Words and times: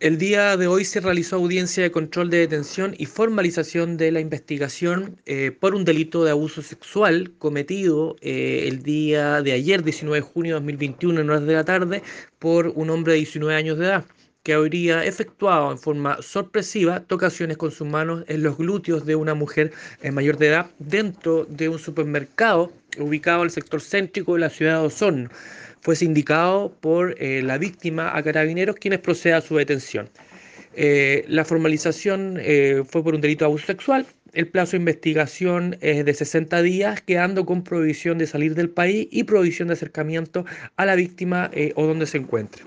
El 0.00 0.16
día 0.16 0.56
de 0.56 0.68
hoy 0.68 0.84
se 0.84 1.00
realizó 1.00 1.34
audiencia 1.34 1.82
de 1.82 1.90
control 1.90 2.30
de 2.30 2.38
detención 2.38 2.94
y 2.98 3.06
formalización 3.06 3.96
de 3.96 4.12
la 4.12 4.20
investigación 4.20 5.20
eh, 5.26 5.50
por 5.50 5.74
un 5.74 5.84
delito 5.84 6.22
de 6.22 6.30
abuso 6.30 6.62
sexual 6.62 7.32
cometido 7.38 8.14
eh, 8.20 8.66
el 8.68 8.84
día 8.84 9.42
de 9.42 9.52
ayer, 9.52 9.82
19 9.82 10.20
de 10.20 10.22
junio 10.22 10.54
de 10.54 10.60
2021, 10.60 11.20
en 11.20 11.30
horas 11.30 11.46
de 11.46 11.52
la 11.52 11.64
tarde, 11.64 12.02
por 12.38 12.68
un 12.68 12.90
hombre 12.90 13.14
de 13.14 13.18
19 13.18 13.56
años 13.56 13.76
de 13.76 13.86
edad 13.86 14.04
que 14.44 14.54
habría 14.54 15.04
efectuado 15.04 15.72
en 15.72 15.78
forma 15.78 16.22
sorpresiva 16.22 17.00
tocaciones 17.00 17.56
con 17.56 17.72
sus 17.72 17.88
manos 17.88 18.24
en 18.28 18.44
los 18.44 18.56
glúteos 18.56 19.04
de 19.04 19.16
una 19.16 19.34
mujer 19.34 19.72
eh, 20.00 20.12
mayor 20.12 20.38
de 20.38 20.46
edad 20.46 20.70
dentro 20.78 21.44
de 21.46 21.68
un 21.68 21.78
supermercado 21.80 22.72
ubicado 22.98 23.40
en 23.40 23.46
el 23.46 23.50
sector 23.50 23.80
céntrico 23.80 24.34
de 24.34 24.40
la 24.40 24.50
ciudad 24.50 24.80
de 24.80 24.86
Osorno 24.86 25.28
fue 25.80 25.96
indicado 26.00 26.72
por 26.80 27.14
eh, 27.18 27.42
la 27.42 27.58
víctima 27.58 28.16
a 28.16 28.22
carabineros 28.22 28.76
quienes 28.76 29.00
procede 29.00 29.34
a 29.34 29.40
su 29.40 29.56
detención. 29.56 30.08
Eh, 30.74 31.24
la 31.28 31.44
formalización 31.44 32.38
eh, 32.40 32.82
fue 32.88 33.02
por 33.02 33.14
un 33.14 33.20
delito 33.20 33.44
de 33.44 33.46
abuso 33.46 33.66
sexual. 33.66 34.06
El 34.32 34.48
plazo 34.48 34.72
de 34.72 34.78
investigación 34.78 35.76
es 35.80 36.04
de 36.04 36.14
60 36.14 36.62
días, 36.62 37.00
quedando 37.00 37.46
con 37.46 37.64
prohibición 37.64 38.18
de 38.18 38.26
salir 38.26 38.54
del 38.54 38.68
país 38.68 39.08
y 39.10 39.24
prohibición 39.24 39.68
de 39.68 39.74
acercamiento 39.74 40.44
a 40.76 40.84
la 40.84 40.94
víctima 40.94 41.50
o 41.74 41.86
donde 41.86 42.06
se 42.06 42.18
encuentre. 42.18 42.62